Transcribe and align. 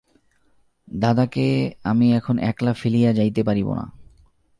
দাদাকে 0.87 1.47
আমি 1.83 2.07
এখন 2.13 2.35
একলা 2.39 2.73
ফেলিয়া 2.73 3.11
যাইতে 3.13 3.41
পারিব 3.43 3.67
না। 3.73 3.85